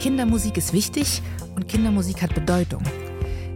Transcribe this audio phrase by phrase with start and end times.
[0.00, 1.22] Kindermusik ist wichtig
[1.54, 2.82] und Kindermusik hat Bedeutung.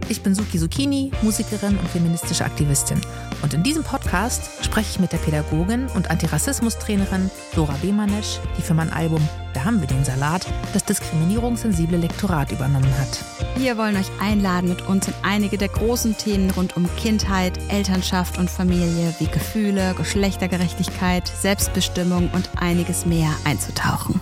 [0.09, 2.99] Ich bin Suki Zucchini, Musikerin und feministische Aktivistin.
[3.43, 8.73] Und in diesem Podcast spreche ich mit der Pädagogin und Antirassismus-Trainerin Dora Bemanesch, die für
[8.73, 13.23] mein Album Da haben wir den Salat das diskriminierungssensible Lektorat übernommen hat.
[13.55, 18.37] Wir wollen euch einladen, mit uns in einige der großen Themen rund um Kindheit, Elternschaft
[18.37, 24.19] und Familie wie Gefühle, Geschlechtergerechtigkeit, Selbstbestimmung und einiges mehr einzutauchen.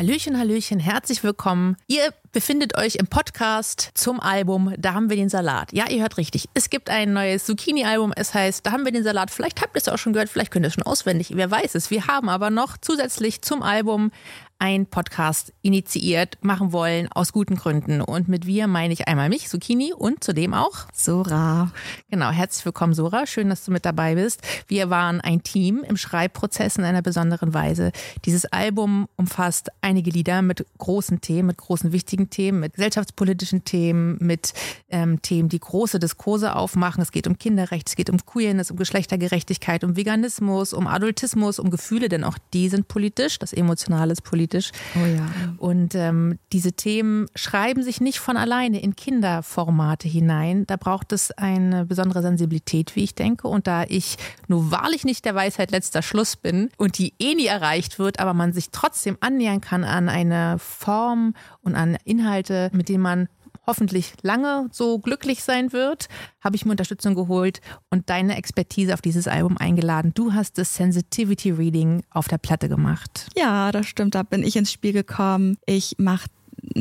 [0.00, 1.76] Hallöchen, Hallöchen, herzlich willkommen.
[1.86, 5.72] Ihr befindet euch im Podcast zum Album Da haben wir den Salat.
[5.72, 6.48] Ja, ihr hört richtig.
[6.54, 8.12] Es gibt ein neues Zucchini-Album.
[8.14, 9.30] Es heißt Da haben wir den Salat.
[9.30, 11.32] Vielleicht habt ihr es auch schon gehört, vielleicht könnt ihr es schon auswendig.
[11.34, 11.90] Wer weiß es.
[11.90, 14.12] Wir haben aber noch zusätzlich zum Album
[14.60, 18.02] ein Podcast initiiert machen wollen aus guten Gründen.
[18.02, 21.72] Und mit wir meine ich einmal mich, Zucchini, und zudem auch Sora.
[22.10, 23.26] Genau, herzlich willkommen, Sora.
[23.26, 24.42] Schön, dass du mit dabei bist.
[24.68, 27.90] Wir waren ein Team im Schreibprozess in einer besonderen Weise.
[28.26, 34.18] Dieses Album umfasst einige Lieder mit großen Themen, mit großen wichtigen Themen, mit gesellschaftspolitischen Themen,
[34.20, 34.52] mit
[34.90, 37.00] ähm, Themen, die große Diskurse aufmachen.
[37.00, 41.70] Es geht um Kinderrecht, es geht um Queerness, um Geschlechtergerechtigkeit, um Veganismus, um Adultismus, um
[41.70, 43.38] Gefühle, denn auch die sind politisch.
[43.38, 44.72] Das Emotionale ist politisch politisch.
[44.96, 45.26] Oh ja.
[45.58, 50.66] Und ähm, diese Themen schreiben sich nicht von alleine in Kinderformate hinein.
[50.66, 53.48] Da braucht es eine besondere Sensibilität, wie ich denke.
[53.48, 54.16] Und da ich
[54.48, 58.34] nur wahrlich nicht der Weisheit letzter Schluss bin und die eh nie erreicht wird, aber
[58.34, 63.28] man sich trotzdem annähern kann an eine Form und an Inhalte, mit denen man
[63.66, 66.08] hoffentlich lange so glücklich sein wird,
[66.40, 70.12] habe ich mir Unterstützung geholt und deine Expertise auf dieses Album eingeladen.
[70.14, 73.28] Du hast das Sensitivity Reading auf der Platte gemacht.
[73.36, 74.14] Ja, das stimmt.
[74.14, 75.56] Da bin ich ins Spiel gekommen.
[75.66, 76.28] Ich mache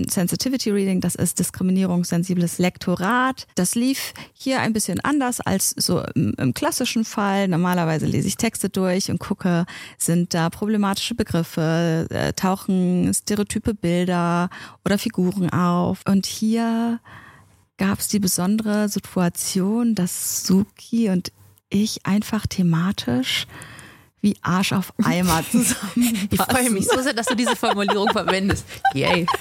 [0.08, 3.48] Sensitivity Reading, das ist diskriminierungssensibles Lektorat.
[3.56, 7.48] Das lief hier ein bisschen anders als so im, im, klassischen Fall.
[7.48, 9.66] Normalerweise lese ich Texte durch und gucke,
[9.98, 14.50] sind da problematische Begriffe, äh, tauchen stereotype Bilder
[14.86, 16.02] oder Figuren auf.
[16.08, 17.00] Und hier
[17.78, 21.32] gab es die besondere Situation, dass Suki und
[21.70, 23.48] ich einfach thematisch
[24.22, 25.80] wie Arsch auf Eimer zusammen.
[26.32, 28.66] Ich freue mich so sehr, dass du diese Formulierung verwendest.
[28.94, 29.26] Yay.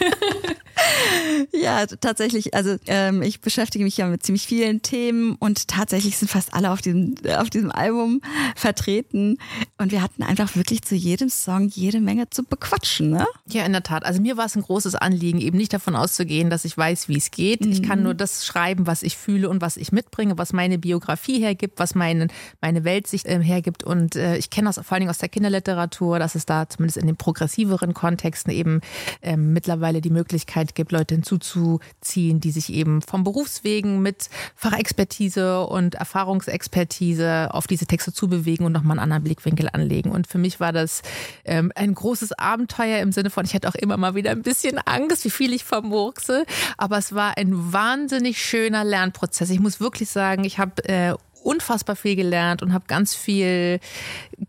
[1.52, 2.54] Ja, tatsächlich.
[2.54, 6.70] Also ähm, ich beschäftige mich ja mit ziemlich vielen Themen und tatsächlich sind fast alle
[6.70, 8.20] auf diesem, auf diesem Album
[8.54, 9.38] vertreten.
[9.78, 13.10] Und wir hatten einfach wirklich zu jedem Song jede Menge zu bequatschen.
[13.10, 13.26] Ne?
[13.46, 14.04] Ja, in der Tat.
[14.04, 17.16] Also mir war es ein großes Anliegen, eben nicht davon auszugehen, dass ich weiß, wie
[17.16, 17.64] es geht.
[17.64, 17.72] Mhm.
[17.72, 18.04] Ich kann mhm.
[18.04, 21.94] nur das schreiben, was ich fühle und was ich mitbringe, was meine Biografie hergibt, was
[21.94, 22.28] meine,
[22.60, 23.84] meine Weltsicht äh, hergibt.
[23.84, 26.98] Und äh, ich kenne das vor allen Dingen aus der Kinderliteratur, dass es da zumindest
[26.98, 28.80] in den progressiveren Kontexten eben
[29.20, 35.94] äh, mittlerweile die Möglichkeit gibt, Leute hinzuzuziehen, die sich eben vom Berufswegen mit Fachexpertise und
[35.96, 40.10] Erfahrungsexpertise auf diese Texte zubewegen und nochmal einen anderen Blickwinkel anlegen.
[40.10, 41.02] Und für mich war das
[41.44, 44.78] ähm, ein großes Abenteuer im Sinne von, ich hatte auch immer mal wieder ein bisschen
[44.78, 46.44] Angst, wie viel ich vermurkse.
[46.76, 49.50] Aber es war ein wahnsinnig schöner Lernprozess.
[49.50, 53.80] Ich muss wirklich sagen, ich habe äh, unfassbar viel gelernt und habe ganz viel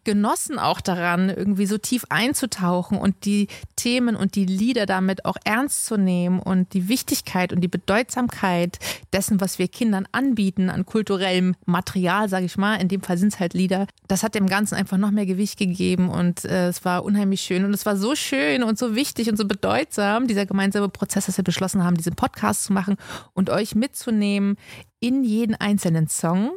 [0.03, 5.37] genossen auch daran, irgendwie so tief einzutauchen und die Themen und die Lieder damit auch
[5.43, 8.79] ernst zu nehmen und die Wichtigkeit und die Bedeutsamkeit
[9.13, 13.33] dessen, was wir Kindern anbieten an kulturellem Material, sage ich mal, in dem Fall sind
[13.33, 16.85] es halt Lieder, das hat dem Ganzen einfach noch mehr Gewicht gegeben und äh, es
[16.85, 20.45] war unheimlich schön und es war so schön und so wichtig und so bedeutsam, dieser
[20.45, 22.97] gemeinsame Prozess, dass wir beschlossen haben, diesen Podcast zu machen
[23.33, 24.57] und euch mitzunehmen
[24.99, 26.51] in jeden einzelnen Song,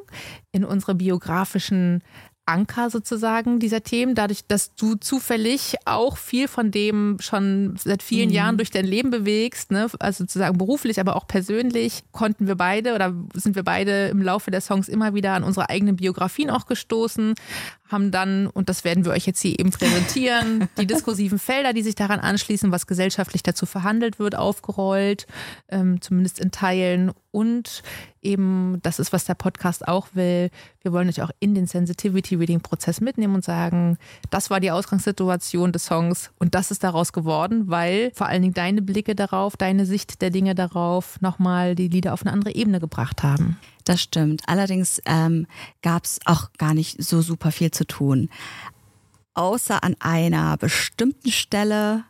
[0.50, 2.02] in unsere biografischen
[2.44, 8.30] Anker sozusagen dieser Themen, dadurch, dass du zufällig auch viel von dem schon seit vielen
[8.30, 8.34] mhm.
[8.34, 9.86] Jahren durch dein Leben bewegst, ne?
[10.00, 14.50] also sozusagen beruflich, aber auch persönlich, konnten wir beide oder sind wir beide im Laufe
[14.50, 17.34] der Songs immer wieder an unsere eigenen Biografien auch gestoßen,
[17.88, 21.82] haben dann, und das werden wir euch jetzt hier eben präsentieren, die diskursiven Felder, die
[21.82, 25.26] sich daran anschließen, was gesellschaftlich dazu verhandelt wird, aufgerollt,
[25.68, 27.12] ähm, zumindest in Teilen.
[27.30, 27.82] Und
[28.22, 30.50] eben, das ist, was der Podcast auch will,
[30.80, 33.98] wir wollen euch auch in den Sensitivity Reading Prozess mitnehmen und sagen,
[34.30, 38.54] das war die Ausgangssituation des Songs und das ist daraus geworden, weil vor allen Dingen
[38.54, 42.80] deine Blicke darauf, deine Sicht der Dinge darauf nochmal die Lieder auf eine andere Ebene
[42.80, 43.58] gebracht haben.
[43.84, 44.42] Das stimmt.
[44.46, 45.46] Allerdings ähm,
[45.82, 48.28] gab es auch gar nicht so super viel zu tun.
[49.34, 52.04] Außer an einer bestimmten Stelle.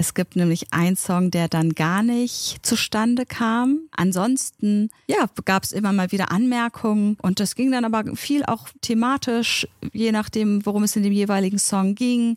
[0.00, 3.80] Es gibt nämlich einen Song, der dann gar nicht zustande kam.
[3.90, 8.68] Ansonsten, ja, gab es immer mal wieder Anmerkungen und das ging dann aber viel auch
[8.80, 12.36] thematisch, je nachdem, worum es in dem jeweiligen Song ging.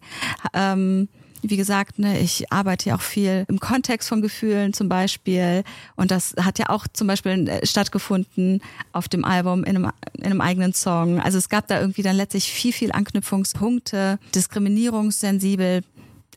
[0.53, 1.07] Ähm,
[1.43, 5.63] wie gesagt, ne, ich arbeite ja auch viel im Kontext von Gefühlen zum Beispiel.
[5.95, 8.61] Und das hat ja auch zum Beispiel äh, stattgefunden
[8.91, 11.19] auf dem Album in einem, in einem eigenen Song.
[11.19, 14.19] Also es gab da irgendwie dann letztlich viel, viel Anknüpfungspunkte.
[14.35, 15.81] Diskriminierungssensibel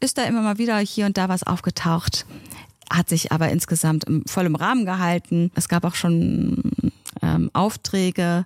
[0.00, 2.26] ist da immer mal wieder hier und da was aufgetaucht.
[2.91, 5.50] hat sich aber insgesamt im Rahmen gehalten.
[5.55, 6.93] Es gab auch schon
[7.23, 8.44] ähm, Aufträge,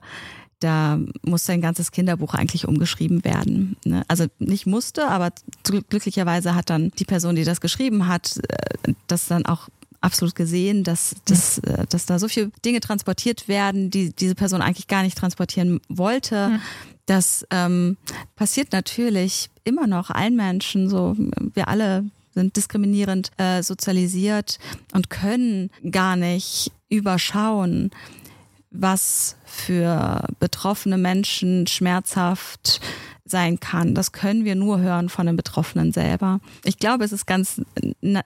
[0.60, 3.76] da musste ein ganzes Kinderbuch eigentlich umgeschrieben werden.
[3.84, 4.04] Ne?
[4.08, 5.30] Also nicht musste, aber
[5.62, 9.68] glücklicherweise hat dann die Person, die das geschrieben hat, äh, das dann auch
[10.00, 11.58] absolut gesehen, dass, dass.
[11.58, 15.80] Äh, dass da so viele Dinge transportiert werden, die diese Person eigentlich gar nicht transportieren
[15.88, 16.34] wollte.
[16.34, 16.60] Ja.
[17.06, 17.96] Das ähm,
[18.36, 21.16] passiert natürlich immer noch allen Menschen so.
[21.54, 22.04] Wir alle
[22.34, 24.58] sind diskriminierend äh, sozialisiert
[24.92, 27.90] und können gar nicht überschauen,
[28.70, 32.80] was für betroffene Menschen schmerzhaft
[33.30, 33.94] sein kann.
[33.94, 36.40] Das können wir nur hören von den Betroffenen selber.
[36.64, 37.60] Ich glaube, es ist ganz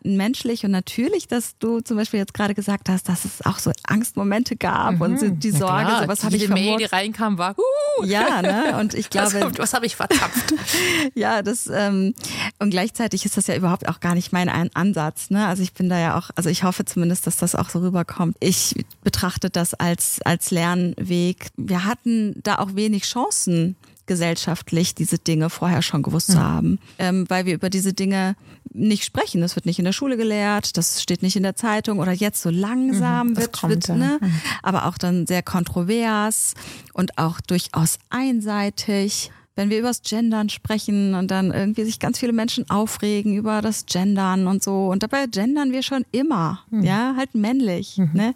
[0.03, 3.73] menschlich und natürlich, dass du zum Beispiel jetzt gerade gesagt hast, dass es auch so
[3.85, 5.01] Angstmomente gab mhm.
[5.01, 6.65] und die Sorge, so was habe ich vermutzt.
[6.65, 8.05] Mail, die reinkam, war uh.
[8.05, 8.79] ja, ne?
[8.79, 10.55] Und ich glaube, was, was habe ich verzapft?
[11.15, 12.15] ja, das ähm,
[12.59, 15.31] und gleichzeitig ist das ja überhaupt auch gar nicht mein Ansatz.
[15.31, 15.47] Ne?
[15.47, 18.37] Also ich bin da ja auch, also ich hoffe zumindest, dass das auch so rüberkommt.
[18.41, 21.49] Ich betrachte das als als Lernweg.
[21.57, 23.77] Wir hatten da auch wenig Chancen
[24.07, 26.33] gesellschaftlich diese Dinge vorher schon gewusst mhm.
[26.33, 28.37] zu haben, ähm, weil wir über diese Dinge
[28.73, 29.41] nicht sprechen.
[29.41, 32.43] Das wird nicht in der Schule gelehrt, das steht nicht in der Zeitung oder jetzt
[32.43, 34.19] so langsam mhm, wird, kommt, wird ne?
[34.21, 34.33] Mhm.
[34.63, 36.55] aber auch dann sehr kontrovers
[36.93, 42.33] und auch durchaus einseitig wenn wir übers Gendern sprechen und dann irgendwie sich ganz viele
[42.33, 44.87] Menschen aufregen über das Gendern und so.
[44.87, 46.83] Und dabei gendern wir schon immer, mhm.
[46.83, 48.11] ja, halt männlich, mhm.
[48.15, 48.35] ne?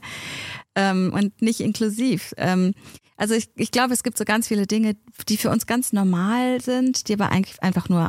[0.74, 2.34] Ähm, und nicht inklusiv.
[2.36, 2.74] Ähm,
[3.16, 4.96] also ich, ich glaube, es gibt so ganz viele Dinge,
[5.28, 8.08] die für uns ganz normal sind, die aber eigentlich einfach nur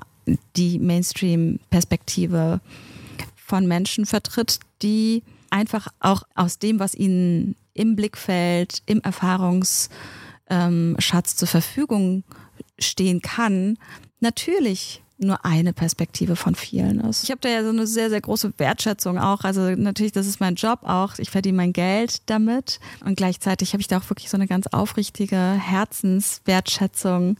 [0.55, 2.59] die Mainstream-Perspektive
[3.35, 9.89] von Menschen vertritt, die einfach auch aus dem, was ihnen im Blickfeld, im Erfahrungsschatz
[10.49, 12.23] ähm, zur Verfügung
[12.79, 13.77] stehen kann,
[14.19, 17.23] natürlich nur eine Perspektive von vielen ist.
[17.23, 19.43] Ich habe da ja so eine sehr, sehr große Wertschätzung auch.
[19.43, 21.17] Also natürlich, das ist mein Job auch.
[21.17, 22.79] Ich verdiene mein Geld damit.
[23.03, 27.37] Und gleichzeitig habe ich da auch wirklich so eine ganz aufrichtige Herzenswertschätzung,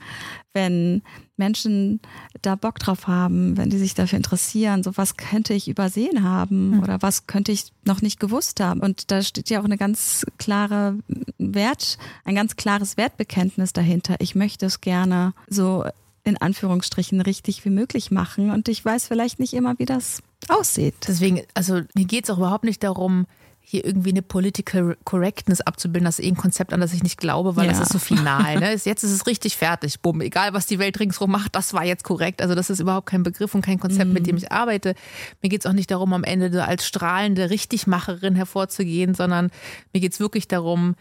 [0.53, 1.03] wenn
[1.35, 1.99] Menschen
[2.41, 6.73] da Bock drauf haben, wenn die sich dafür interessieren, so was könnte ich übersehen haben
[6.73, 6.83] hm.
[6.83, 8.79] oder was könnte ich noch nicht gewusst haben.
[8.79, 10.97] Und da steht ja auch eine ganz klare
[11.37, 14.15] Wert, ein ganz klares Wertbekenntnis dahinter.
[14.17, 15.85] Ich möchte es gerne so
[16.27, 18.51] in Anführungsstrichen richtig wie möglich machen.
[18.51, 20.95] Und ich weiß vielleicht nicht immer, wie das aussieht.
[21.07, 23.25] Deswegen, also mir geht es auch überhaupt nicht darum,
[23.69, 27.17] hier irgendwie eine Political Correctness abzubilden, das ist eh ein Konzept, an das ich nicht
[27.17, 27.71] glaube, weil ja.
[27.73, 28.59] das ist so final.
[28.61, 28.71] Ne?
[28.71, 29.99] Jetzt ist es richtig fertig.
[29.99, 32.41] Bumm, egal was die Welt ringsherum macht, das war jetzt korrekt.
[32.41, 34.13] Also das ist überhaupt kein Begriff und kein Konzept, mhm.
[34.13, 34.95] mit dem ich arbeite.
[35.41, 39.51] Mir geht es auch nicht darum, am Ende als strahlende Richtigmacherin hervorzugehen, sondern
[39.91, 40.95] mir geht es wirklich darum,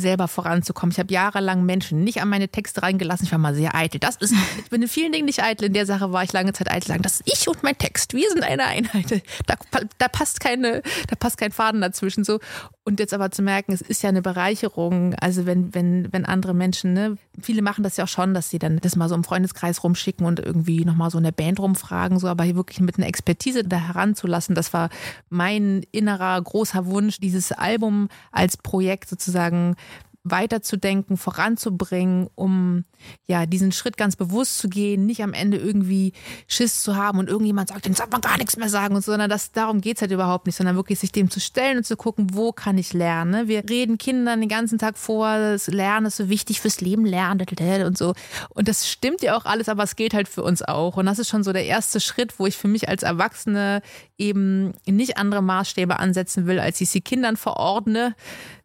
[0.00, 0.92] selber voranzukommen.
[0.92, 3.26] Ich habe jahrelang Menschen nicht an meine Texte reingelassen.
[3.26, 3.98] Ich war mal sehr eitel.
[3.98, 5.66] Das ist, ich bin in vielen Dingen nicht eitel.
[5.66, 6.98] In der Sache war ich lange Zeit eitel.
[6.98, 8.14] Das ist ich und mein Text.
[8.14, 9.22] Wir sind eine Einheit.
[9.46, 9.54] Da,
[9.98, 12.24] da passt keine, da passt kein Faden dazwischen.
[12.24, 12.40] So.
[12.90, 15.14] Und jetzt aber zu merken, es ist ja eine Bereicherung.
[15.14, 18.58] Also wenn, wenn, wenn andere Menschen, ne, viele machen das ja auch schon, dass sie
[18.58, 22.18] dann das mal so im Freundeskreis rumschicken und irgendwie nochmal so in der Band rumfragen,
[22.18, 24.56] so, aber hier wirklich mit einer Expertise da heranzulassen.
[24.56, 24.90] Das war
[25.28, 29.76] mein innerer großer Wunsch, dieses Album als Projekt sozusagen
[30.22, 32.84] weiterzudenken, voranzubringen, um
[33.26, 36.12] ja diesen Schritt ganz bewusst zu gehen, nicht am Ende irgendwie
[36.46, 39.12] Schiss zu haben und irgendjemand sagt, dann soll man gar nichts mehr sagen und so,
[39.12, 41.96] sondern das, darum geht's halt überhaupt nicht, sondern wirklich sich dem zu stellen und zu
[41.96, 43.30] gucken, wo kann ich lernen.
[43.30, 43.48] Ne?
[43.48, 47.40] Wir reden Kindern den ganzen Tag vor, das Lernen ist so wichtig fürs Leben, lernen
[47.86, 48.14] und so.
[48.50, 50.96] Und das stimmt ja auch alles, aber es geht halt für uns auch.
[50.98, 53.80] Und das ist schon so der erste Schritt, wo ich für mich als Erwachsene
[54.18, 58.14] eben nicht andere Maßstäbe ansetzen will, als ich sie Kindern verordne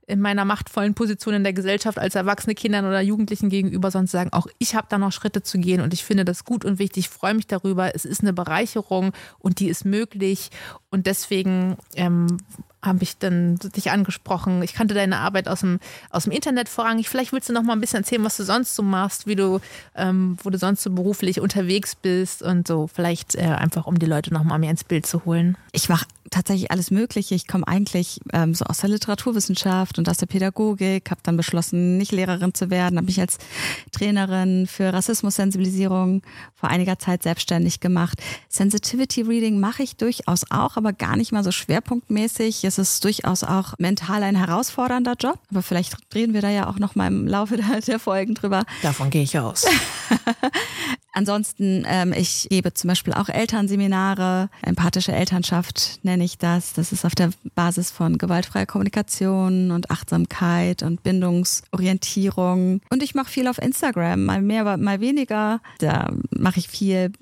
[0.07, 4.31] in meiner machtvollen Position in der Gesellschaft als erwachsene Kindern oder Jugendlichen gegenüber, sonst sagen,
[4.33, 7.09] auch ich habe da noch Schritte zu gehen und ich finde das gut und wichtig,
[7.09, 7.95] freue mich darüber.
[7.95, 10.51] Es ist eine Bereicherung und die ist möglich
[10.91, 12.37] und deswegen ähm,
[12.85, 14.61] habe ich dann dich angesprochen.
[14.61, 15.79] Ich kannte deine Arbeit aus dem,
[16.11, 17.09] aus dem Internet vorrangig.
[17.09, 19.59] Vielleicht willst du noch mal ein bisschen erzählen, was du sonst so machst, wie du,
[19.95, 22.87] ähm, wo du sonst so beruflich unterwegs bist und so.
[22.87, 25.57] Vielleicht äh, einfach, um die Leute noch mal mehr ins Bild zu holen.
[25.71, 26.05] Ich mache
[26.35, 27.33] tatsächlich alles Mögliche.
[27.33, 31.97] Ich komme eigentlich ähm, so aus der Literaturwissenschaft und aus der Pädagogik, habe dann beschlossen,
[31.97, 33.37] nicht Lehrerin zu werden, habe mich als
[33.91, 36.21] Trainerin für Rassismussensibilisierung
[36.53, 38.21] vor einiger Zeit selbstständig gemacht.
[38.49, 42.65] Sensitivity Reading mache ich durchaus auch, aber gar nicht mal so schwerpunktmäßig.
[42.65, 46.79] Es ist durchaus auch mental ein herausfordernder Job, aber vielleicht reden wir da ja auch
[46.79, 48.65] noch mal im Laufe der, der Folgen drüber.
[48.81, 49.65] Davon gehe ich aus.
[51.15, 56.73] Ansonsten, ähm, ich gebe zum Beispiel auch Elternseminare, empathische Elternschaft nenne ich das.
[56.73, 62.81] Das ist auf der Basis von gewaltfreier Kommunikation und Achtsamkeit und Bindungsorientierung.
[62.89, 65.61] Und ich mache viel auf Instagram, mal mehr, mal weniger.
[65.79, 67.13] Da mache ich viel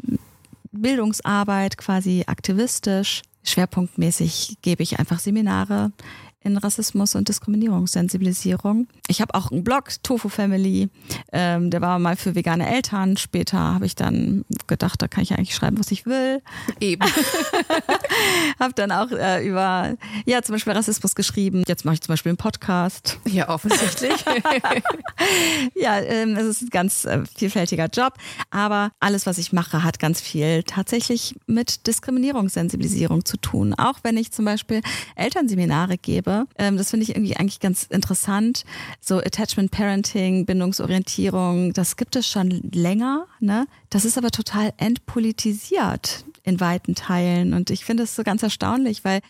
[0.72, 3.22] Bildungsarbeit, quasi aktivistisch.
[3.44, 5.92] schwerpunktmäßig gebe ich einfach Seminare
[6.44, 8.88] in Rassismus und Diskriminierungssensibilisierung.
[9.08, 10.90] Ich habe auch einen Blog, Tofu Family,
[11.32, 13.18] ähm, der war mal für vegane Eltern.
[13.18, 16.42] Später habe ich dann gedacht, da kann ich eigentlich schreiben, was ich will.
[16.80, 17.04] Eben.
[18.60, 19.96] habe dann auch äh, über,
[20.26, 21.64] ja, zum Beispiel Rassismus geschrieben.
[21.68, 23.20] Jetzt mache ich zum Beispiel einen Podcast.
[23.26, 24.14] Ja, offensichtlich.
[25.76, 28.14] ja, ähm, es ist ein ganz äh, vielfältiger Job,
[28.52, 33.74] aber alles, was ich mache, hat ganz viel tatsächlich mit Diskriminierungssensibilisierung zu tun.
[33.74, 34.82] Auch wenn ich zum Beispiel
[35.16, 36.50] Elternseminare gebe, habe.
[36.58, 38.64] Ähm, das finde ich irgendwie eigentlich ganz interessant.
[39.00, 43.28] So Attachment Parenting, Bindungsorientierung, das gibt es schon länger.
[43.40, 43.68] Ne?
[43.90, 47.54] Das ist aber total entpolitisiert in weiten Teilen.
[47.54, 49.22] Und ich finde es so ganz erstaunlich, weil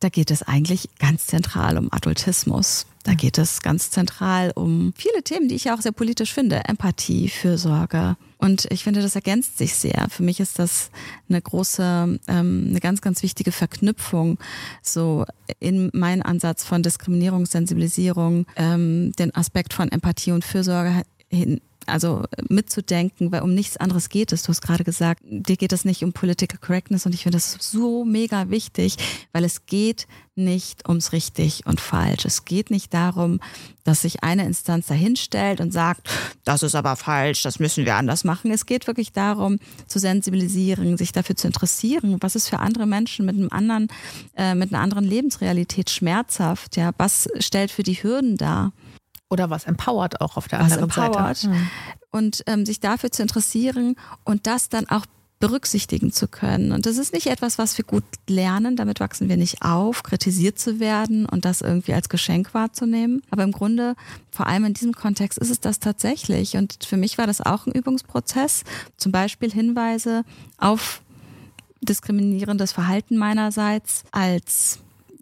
[0.00, 2.86] da geht es eigentlich ganz zentral um Adultismus.
[3.04, 6.64] Da geht es ganz zentral um viele Themen, die ich ja auch sehr politisch finde.
[6.64, 8.16] Empathie, Fürsorge.
[8.38, 10.06] Und ich finde, das ergänzt sich sehr.
[10.08, 10.90] Für mich ist das
[11.28, 14.38] eine große, ähm, eine ganz, ganz wichtige Verknüpfung
[14.82, 15.24] so
[15.58, 23.32] in meinen Ansatz von Diskriminierungssensibilisierung, ähm, den Aspekt von Empathie und Fürsorge hin, also mitzudenken,
[23.32, 24.42] weil um nichts anderes geht es.
[24.42, 27.56] Du hast gerade gesagt, dir geht es nicht um Political Correctness und ich finde das
[27.60, 28.96] so mega wichtig,
[29.32, 32.24] weil es geht nicht ums richtig und falsch.
[32.24, 33.40] Es geht nicht darum,
[33.84, 36.08] dass sich eine Instanz dahinstellt und sagt,
[36.44, 38.50] das ist aber falsch, das müssen wir anders machen.
[38.50, 43.26] Es geht wirklich darum, zu sensibilisieren, sich dafür zu interessieren, was ist für andere Menschen
[43.26, 43.88] mit einem anderen,
[44.36, 48.72] äh, mit einer anderen Lebensrealität schmerzhaft, ja, was stellt für die Hürden dar?
[49.32, 51.38] Oder was empowert auch auf der was anderen empowert.
[51.38, 51.54] Seite.
[51.54, 51.70] Mhm.
[52.10, 55.06] Und ähm, sich dafür zu interessieren und das dann auch
[55.40, 56.70] berücksichtigen zu können.
[56.70, 60.58] Und das ist nicht etwas, was wir gut lernen, damit wachsen wir nicht auf, kritisiert
[60.58, 63.22] zu werden und das irgendwie als Geschenk wahrzunehmen.
[63.30, 63.96] Aber im Grunde,
[64.30, 66.56] vor allem in diesem Kontext, ist es das tatsächlich.
[66.56, 68.62] Und für mich war das auch ein Übungsprozess.
[68.98, 70.24] Zum Beispiel Hinweise
[70.58, 71.02] auf
[71.80, 74.78] diskriminierendes Verhalten meinerseits als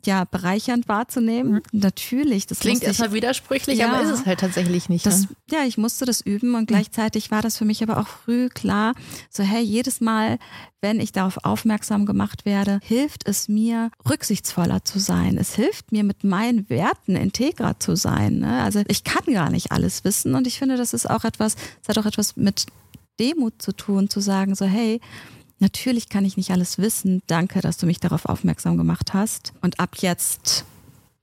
[0.07, 1.53] ja bereichernd wahrzunehmen.
[1.53, 1.63] Mhm.
[1.73, 5.07] Natürlich, das klingt erstmal widersprüchlich, ja, aber ist es halt tatsächlich nicht.
[5.07, 5.29] Das, ne?
[5.51, 8.95] Ja, ich musste das üben und gleichzeitig war das für mich aber auch früh klar,
[9.31, 10.39] so hey, jedes Mal,
[10.81, 15.37] wenn ich darauf aufmerksam gemacht werde, hilft es mir, rücksichtsvoller zu sein.
[15.39, 18.39] Es hilft mir, mit meinen Werten integrer zu sein.
[18.39, 18.63] Ne?
[18.63, 21.89] Also ich kann gar nicht alles wissen und ich finde, das ist auch etwas, es
[21.89, 22.67] hat auch etwas mit
[23.21, 25.01] Demut zu tun, zu sagen, so hey,
[25.61, 27.23] Natürlich kann ich nicht alles wissen.
[27.27, 29.53] Danke, dass du mich darauf aufmerksam gemacht hast.
[29.61, 30.65] Und ab jetzt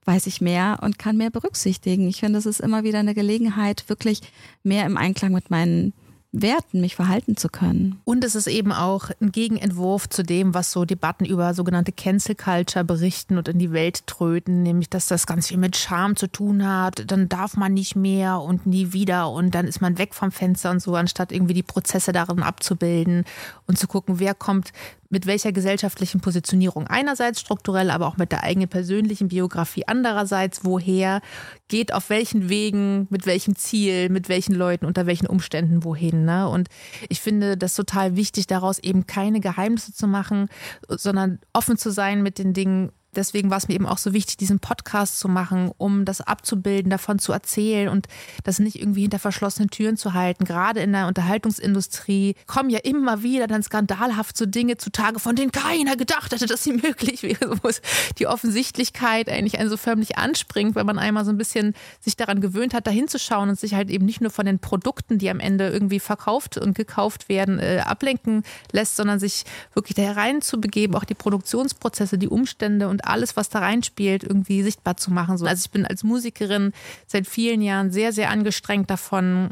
[0.04, 2.08] weiß ich mehr und kann mehr berücksichtigen.
[2.08, 4.22] Ich finde, es ist immer wieder eine Gelegenheit, wirklich
[4.62, 5.92] mehr im Einklang mit meinen
[6.30, 8.00] Werten mich verhalten zu können.
[8.04, 12.34] Und es ist eben auch ein Gegenentwurf zu dem, was so Debatten über sogenannte Cancel
[12.34, 16.26] Culture berichten und in die Welt tröten, nämlich dass das ganz viel mit Scham zu
[16.26, 17.10] tun hat.
[17.10, 20.70] Dann darf man nicht mehr und nie wieder und dann ist man weg vom Fenster
[20.70, 23.24] und so, anstatt irgendwie die Prozesse darin abzubilden
[23.66, 24.72] und zu gucken, wer kommt
[25.10, 31.22] mit welcher gesellschaftlichen Positionierung einerseits strukturell, aber auch mit der eigenen persönlichen Biografie andererseits, woher
[31.68, 36.24] geht auf welchen Wegen, mit welchem Ziel, mit welchen Leuten, unter welchen Umständen wohin.
[36.24, 36.48] Ne?
[36.48, 36.68] Und
[37.08, 40.48] ich finde das total wichtig, daraus eben keine Geheimnisse zu machen,
[40.88, 44.36] sondern offen zu sein mit den Dingen deswegen war es mir eben auch so wichtig,
[44.36, 48.06] diesen Podcast zu machen, um das abzubilden, davon zu erzählen und
[48.44, 50.44] das nicht irgendwie hinter verschlossenen Türen zu halten.
[50.44, 55.52] Gerade in der Unterhaltungsindustrie kommen ja immer wieder dann skandalhaft so Dinge zutage, von denen
[55.52, 57.70] keiner gedacht hätte, dass sie möglich wäre, wo
[58.18, 62.40] die Offensichtlichkeit eigentlich einen so förmlich anspringt, weil man einmal so ein bisschen sich daran
[62.40, 65.40] gewöhnt hat, da hinzuschauen und sich halt eben nicht nur von den Produkten, die am
[65.40, 71.04] Ende irgendwie verkauft und gekauft werden, äh, ablenken lässt, sondern sich wirklich da hereinzubegeben, auch
[71.04, 75.32] die Produktionsprozesse, die Umstände und und alles, was da reinspielt, irgendwie sichtbar zu machen.
[75.46, 76.72] Also ich bin als Musikerin
[77.06, 79.50] seit vielen Jahren sehr, sehr angestrengt davon,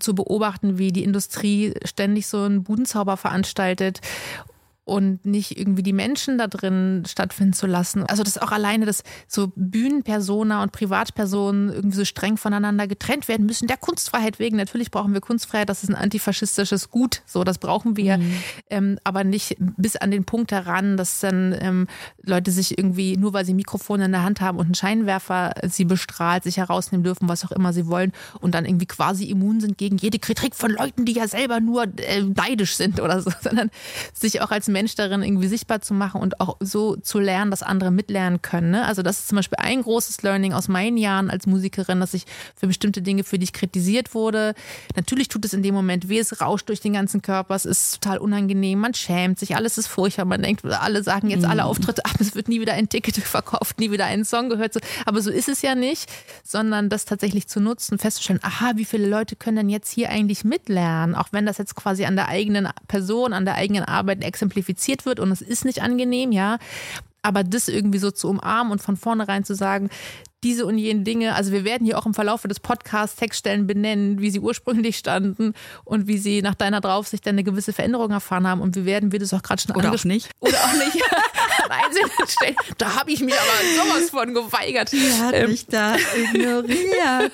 [0.00, 4.00] zu beobachten, wie die Industrie ständig so einen Budenzauber veranstaltet
[4.84, 8.04] und nicht irgendwie die Menschen da drin stattfinden zu lassen.
[8.06, 13.46] Also das auch alleine, dass so Bühnenpersona und Privatpersonen irgendwie so streng voneinander getrennt werden
[13.46, 14.56] müssen, der Kunstfreiheit wegen.
[14.58, 18.36] Natürlich brauchen wir Kunstfreiheit, das ist ein antifaschistisches Gut, so das brauchen wir, mhm.
[18.68, 21.86] ähm, aber nicht bis an den Punkt heran, dass dann ähm,
[22.22, 25.86] Leute sich irgendwie, nur weil sie Mikrofone in der Hand haben und einen Scheinwerfer sie
[25.86, 29.78] bestrahlt, sich herausnehmen dürfen, was auch immer sie wollen und dann irgendwie quasi immun sind
[29.78, 33.70] gegen jede Kritik von Leuten, die ja selber nur äh, neidisch sind oder so, sondern
[34.12, 37.62] sich auch als Mensch darin irgendwie sichtbar zu machen und auch so zu lernen, dass
[37.62, 38.72] andere mitlernen können.
[38.72, 38.84] Ne?
[38.84, 42.24] Also das ist zum Beispiel ein großes Learning aus meinen Jahren als Musikerin, dass ich
[42.56, 44.54] für bestimmte Dinge, für die ich kritisiert wurde.
[44.96, 48.02] Natürlich tut es in dem Moment weh, es rauscht durch den ganzen Körper, es ist
[48.02, 51.68] total unangenehm, man schämt sich, alles ist furchtbar, man denkt, alle sagen jetzt alle mhm.
[51.68, 54.76] Auftritte ab, es wird nie wieder ein Ticket verkauft, nie wieder ein Song gehört.
[55.06, 56.10] Aber so ist es ja nicht,
[56.42, 60.42] sondern das tatsächlich zu nutzen, festzustellen, aha, wie viele Leute können denn jetzt hier eigentlich
[60.44, 64.63] mitlernen, auch wenn das jetzt quasi an der eigenen Person, an der eigenen Arbeit exemplifiziert
[64.64, 66.58] kommuniziert wird und es ist nicht angenehm, ja.
[67.22, 69.88] Aber das irgendwie so zu umarmen und von vornherein zu sagen,
[70.42, 71.34] diese und jene Dinge.
[71.34, 75.54] Also wir werden hier auch im Verlauf des Podcasts Textstellen benennen, wie sie ursprünglich standen
[75.84, 78.60] und wie sie nach deiner Draufsicht dann eine gewisse Veränderung erfahren haben.
[78.60, 80.28] Und wir werden, wie du es auch gerade schon Oder auch nicht.
[80.40, 81.02] Oder auch nicht.
[81.68, 82.56] Einzelnen Stellen.
[82.78, 84.92] Da habe ich mich aber sowas von geweigert.
[84.92, 87.32] Die hat ähm, mich da ignoriert.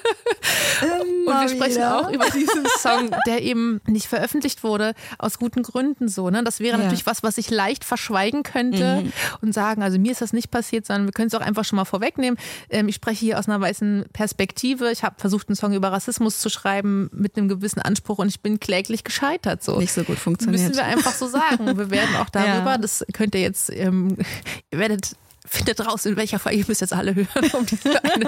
[1.27, 1.99] und wir sprechen wieder.
[1.99, 6.31] auch über diesen Song, der eben nicht veröffentlicht wurde, aus guten Gründen so.
[6.31, 6.43] Ne?
[6.45, 6.85] Das wäre ja.
[6.85, 9.13] natürlich was, was ich leicht verschweigen könnte mhm.
[9.41, 11.77] und sagen, also mir ist das nicht passiert, sondern wir können es auch einfach schon
[11.77, 12.39] mal vorwegnehmen.
[12.69, 14.91] Ähm, ich spreche hier aus einer weißen Perspektive.
[14.91, 18.41] Ich habe versucht, einen Song über Rassismus zu schreiben mit einem gewissen Anspruch und ich
[18.41, 19.63] bin kläglich gescheitert.
[19.63, 19.79] So.
[19.79, 20.63] Nicht so gut funktioniert.
[20.63, 21.79] Müssen wir einfach so sagen.
[21.79, 22.79] Wir werden auch darüber, ja.
[22.79, 24.10] das könnt ihr jetzt, ähm,
[24.71, 25.17] ihr werdet
[25.51, 27.51] findet raus, in welcher Folge, ihr müsst jetzt alle hören.
[27.53, 27.67] Um
[28.03, 28.25] eine,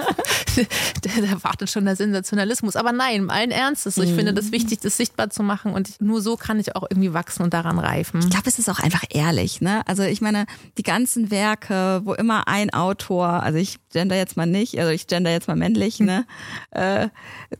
[1.05, 2.75] da wartet schon der Sensationalismus.
[2.75, 3.97] Aber nein, allen Ernstes.
[3.97, 4.15] Ich mhm.
[4.15, 7.43] finde das wichtig, das sichtbar zu machen und nur so kann ich auch irgendwie wachsen
[7.43, 8.19] und daran reifen.
[8.19, 9.61] Ich glaube, es ist auch einfach ehrlich.
[9.61, 9.87] Ne?
[9.87, 10.45] Also ich meine,
[10.77, 15.07] die ganzen Werke, wo immer ein Autor, also ich gender jetzt mal nicht, also ich
[15.07, 16.25] gender jetzt mal männlich, ne?
[16.71, 17.09] Äh,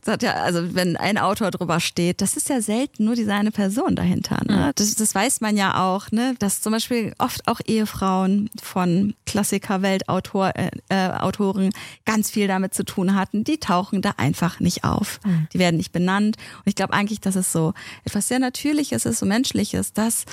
[0.06, 3.52] hat ja, also wenn ein Autor drüber steht, das ist ja selten nur diese eine
[3.52, 4.40] Person dahinter.
[4.44, 4.72] Ne?
[4.74, 6.34] Das, das weiß man ja auch, ne?
[6.40, 9.14] dass zum Beispiel oft auch Ehefrauen von
[9.60, 10.52] Klassiker-Weltautoren
[10.88, 11.70] äh, Autoren
[12.04, 13.44] ganz viel damit zu tun hatten.
[13.44, 15.20] Die tauchen da einfach nicht auf.
[15.24, 15.48] Mhm.
[15.52, 16.36] Die werden nicht benannt.
[16.58, 20.24] Und ich glaube eigentlich, dass es so etwas sehr Natürliches ist, so Menschliches, dass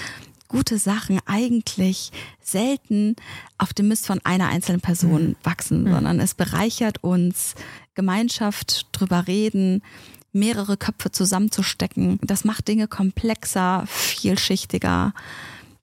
[0.48, 2.12] gute Sachen eigentlich
[2.42, 3.16] selten
[3.58, 5.36] auf dem Mist von einer einzelnen Person mhm.
[5.44, 5.92] wachsen, mhm.
[5.92, 7.56] sondern es bereichert uns,
[7.94, 9.82] Gemeinschaft drüber reden,
[10.34, 12.20] mehrere Köpfe zusammenzustecken.
[12.22, 15.14] Das macht Dinge komplexer, vielschichtiger,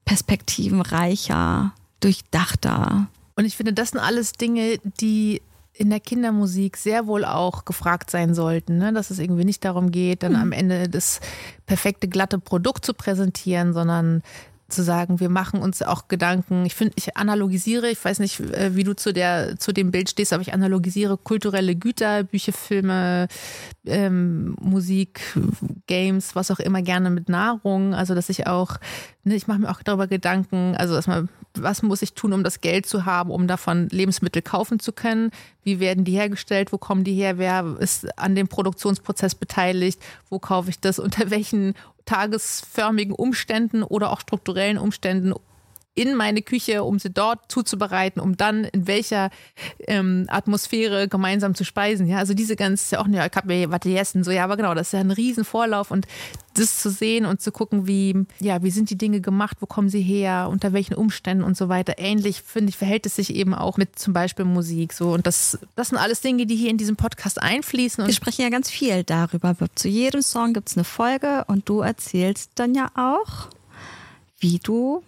[0.04, 3.08] perspektivenreicher, durchdachter.
[3.38, 5.42] Und ich finde, das sind alles Dinge, die
[5.72, 8.92] in der Kindermusik sehr wohl auch gefragt sein sollten, ne?
[8.92, 10.38] dass es irgendwie nicht darum geht, dann mhm.
[10.38, 11.20] am Ende das
[11.64, 14.24] perfekte glatte Produkt zu präsentieren, sondern
[14.68, 16.66] zu sagen, wir machen uns auch Gedanken.
[16.66, 20.10] Ich finde, ich analogisiere, ich weiß nicht, äh, wie du zu der, zu dem Bild
[20.10, 23.28] stehst, aber ich analogisiere kulturelle Güter, Bücher, Filme,
[23.86, 25.20] ähm, Musik,
[25.86, 27.94] Games, was auch immer gerne mit Nahrung.
[27.94, 28.76] Also, dass ich auch,
[29.36, 32.86] ich mache mir auch darüber Gedanken, also erstmal, was muss ich tun, um das Geld
[32.86, 35.30] zu haben, um davon Lebensmittel kaufen zu können?
[35.64, 36.72] Wie werden die hergestellt?
[36.72, 37.38] Wo kommen die her?
[37.38, 40.00] Wer ist an dem Produktionsprozess beteiligt?
[40.28, 40.98] Wo kaufe ich das?
[41.08, 45.34] Unter welchen tagesförmigen Umständen oder auch strukturellen Umständen
[45.98, 49.30] in meine Küche, um sie dort zuzubereiten, um dann in welcher
[49.86, 52.06] ähm, Atmosphäre gemeinsam zu speisen.
[52.06, 54.56] Ja, also diese ganze, ja auch, ja, ich habe mir was gegessen, so, ja, aber
[54.56, 56.06] genau, das ist ja ein Riesenvorlauf und
[56.54, 59.88] das zu sehen und zu gucken, wie, ja, wie sind die Dinge gemacht, wo kommen
[59.88, 61.94] sie her, unter welchen Umständen und so weiter.
[61.98, 65.12] Ähnlich, finde ich, verhält es sich eben auch mit zum Beispiel Musik, so.
[65.12, 68.06] Und das, das sind alles Dinge, die hier in diesem Podcast einfließen.
[68.06, 69.54] Wir sprechen ja ganz viel darüber.
[69.74, 73.48] Zu jedem Song gibt es eine Folge und du erzählst dann ja auch,
[74.40, 75.02] wie du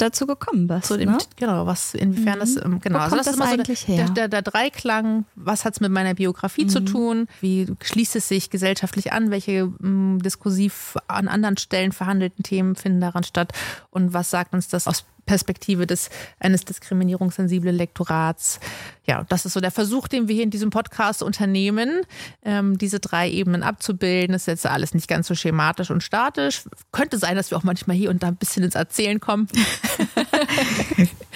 [0.00, 0.86] dazu gekommen bist.
[0.86, 1.18] Zu dem, ne?
[1.36, 2.40] Genau, was, inwiefern mhm.
[2.40, 2.98] das, ähm, genau.
[2.98, 4.04] Wo also das, das ist eigentlich so der, her?
[4.06, 6.68] Der, der, der Dreiklang, was hat es mit meiner Biografie mhm.
[6.68, 7.26] zu tun?
[7.40, 9.30] Wie schließt es sich gesellschaftlich an?
[9.30, 13.52] Welche mh, mm, diskursiv an anderen Stellen verhandelten Themen finden daran statt?
[13.90, 18.58] Und was sagt uns das aus Perspektive des, eines diskriminierungssensiblen Lektorats.
[19.06, 22.00] Ja, das ist so der Versuch, den wir hier in diesem Podcast unternehmen,
[22.44, 24.32] ähm, diese drei Ebenen abzubilden.
[24.32, 26.62] Das ist jetzt alles nicht ganz so schematisch und statisch.
[26.90, 29.46] Könnte sein, dass wir auch manchmal hier und da ein bisschen ins Erzählen kommen.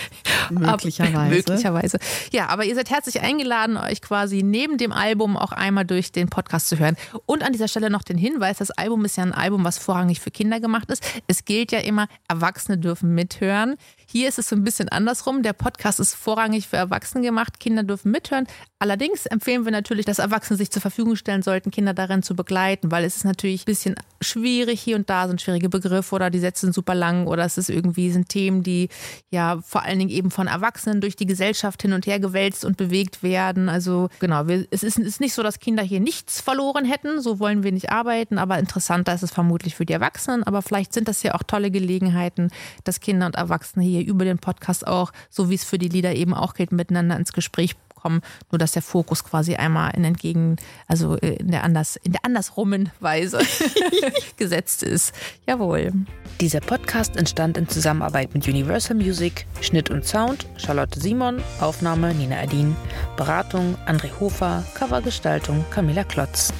[0.51, 1.19] möglicherweise.
[1.19, 1.99] Aber, möglicherweise.
[2.33, 6.29] Ja, aber ihr seid herzlich eingeladen, euch quasi neben dem Album auch einmal durch den
[6.29, 6.97] Podcast zu hören.
[7.27, 10.21] Und an dieser Stelle noch den Hinweis, das Album ist ja ein Album, was vorrangig
[10.21, 11.03] für Kinder gemacht ist.
[11.27, 13.77] Es gilt ja immer, Erwachsene dürfen mithören.
[14.17, 15.43] Hier ist es so ein bisschen andersrum.
[15.43, 17.59] Der Podcast ist vorrangig für Erwachsene gemacht.
[17.59, 18.47] Kinder dürfen mithören.
[18.79, 22.93] Allerdings empfehlen wir natürlich, dass Erwachsene sich zur Verfügung stellen sollten, Kinder darin zu begleiten,
[22.93, 24.81] weil es ist natürlich ein bisschen schwierig.
[24.81, 27.71] Hier und da sind schwierige Begriffe oder die Sätze sind super lang oder es ist
[27.71, 28.89] irgendwie sind Themen, die
[29.31, 32.77] ja vor allen Dingen eben von Erwachsenen durch die Gesellschaft hin und her gewälzt und
[32.77, 33.69] bewegt werden.
[33.69, 37.21] Also genau, wir, es ist, ist nicht so, dass Kinder hier nichts verloren hätten.
[37.21, 40.45] So wollen wir nicht arbeiten, aber interessanter ist es vermutlich für die Erwachsenen.
[40.45, 42.51] Aber vielleicht sind das ja auch tolle Gelegenheiten,
[42.85, 46.15] dass Kinder und Erwachsene hier über den Podcast auch, so wie es für die Lieder
[46.15, 50.57] eben auch gilt, miteinander ins Gespräch kommen, nur dass der Fokus quasi einmal in entgegen,
[50.87, 53.41] also äh, in der anders, in der andersrummen Weise
[54.37, 55.15] gesetzt ist.
[55.47, 55.93] Jawohl.
[56.41, 62.41] Dieser Podcast entstand in Zusammenarbeit mit Universal Music, Schnitt und Sound, Charlotte Simon, Aufnahme Nina
[62.41, 62.77] Adin,
[63.17, 66.53] Beratung André Hofer, Covergestaltung Camilla Klotz.